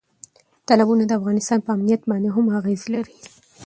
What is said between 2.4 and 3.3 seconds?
اغېز لري.